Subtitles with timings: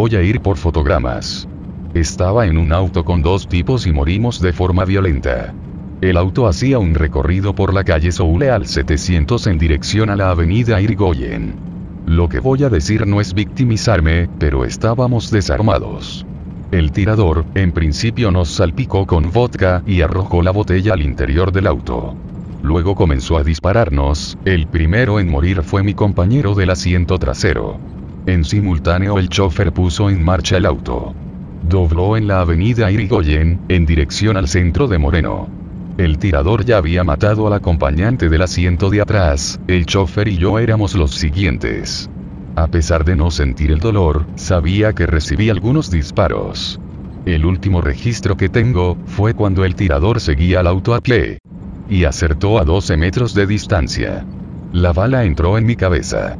[0.00, 1.46] Voy a ir por fotogramas.
[1.92, 5.52] Estaba en un auto con dos tipos y morimos de forma violenta.
[6.00, 10.30] El auto hacía un recorrido por la calle Soule al 700 en dirección a la
[10.30, 11.54] avenida Irigoyen.
[12.06, 16.24] Lo que voy a decir no es victimizarme, pero estábamos desarmados.
[16.72, 21.66] El tirador, en principio nos salpicó con vodka y arrojó la botella al interior del
[21.66, 22.16] auto.
[22.62, 27.78] Luego comenzó a dispararnos, el primero en morir fue mi compañero del asiento trasero.
[28.26, 31.14] En simultáneo el chofer puso en marcha el auto.
[31.62, 35.48] Dobló en la avenida Irigoyen, en dirección al centro de Moreno.
[35.96, 40.58] El tirador ya había matado al acompañante del asiento de atrás, el chofer y yo
[40.58, 42.10] éramos los siguientes.
[42.56, 46.80] A pesar de no sentir el dolor, sabía que recibí algunos disparos.
[47.26, 51.38] El último registro que tengo, fue cuando el tirador seguía al auto a pie.
[51.88, 54.24] Y acertó a 12 metros de distancia.
[54.72, 56.36] La bala entró en mi cabeza.